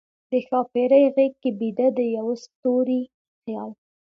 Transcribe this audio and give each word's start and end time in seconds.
د 0.29 0.31
ښاپیرۍ 0.47 1.05
غیږ 1.15 1.33
کې 1.41 1.49
بیده، 1.59 1.87
د 1.97 1.99
یوه 2.15 2.33
ستوری 2.43 3.01
خیال 3.41 3.71